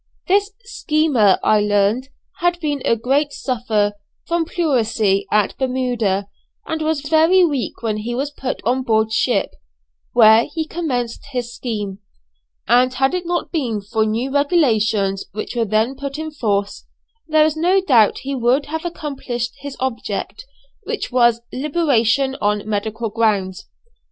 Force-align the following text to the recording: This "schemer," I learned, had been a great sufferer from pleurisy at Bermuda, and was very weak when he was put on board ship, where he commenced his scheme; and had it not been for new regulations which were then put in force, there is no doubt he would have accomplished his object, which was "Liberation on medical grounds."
This 0.27 0.49
"schemer," 0.63 1.37
I 1.43 1.59
learned, 1.59 2.09
had 2.39 2.59
been 2.59 2.81
a 2.85 2.95
great 2.95 3.31
sufferer 3.33 3.93
from 4.25 4.45
pleurisy 4.45 5.27
at 5.31 5.55
Bermuda, 5.59 6.27
and 6.65 6.81
was 6.81 7.01
very 7.07 7.45
weak 7.45 7.83
when 7.83 7.97
he 7.97 8.15
was 8.15 8.31
put 8.31 8.61
on 8.63 8.81
board 8.81 9.11
ship, 9.13 9.51
where 10.13 10.45
he 10.45 10.65
commenced 10.65 11.23
his 11.33 11.53
scheme; 11.53 11.99
and 12.67 12.95
had 12.95 13.13
it 13.13 13.27
not 13.27 13.51
been 13.51 13.79
for 13.79 14.03
new 14.03 14.31
regulations 14.33 15.25
which 15.33 15.55
were 15.55 15.65
then 15.65 15.93
put 15.93 16.17
in 16.17 16.31
force, 16.31 16.87
there 17.27 17.45
is 17.45 17.55
no 17.55 17.79
doubt 17.79 18.17
he 18.23 18.33
would 18.33 18.65
have 18.65 18.83
accomplished 18.85 19.53
his 19.59 19.77
object, 19.79 20.45
which 20.81 21.11
was 21.11 21.41
"Liberation 21.53 22.35
on 22.41 22.67
medical 22.67 23.11
grounds." 23.11 23.67